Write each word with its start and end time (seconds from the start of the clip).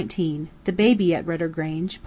THE 0.63 0.73
BABY 0.73 1.13
AT 1.13 1.27
RUDDER 1.27 1.47
GRANGE. 1.47 1.99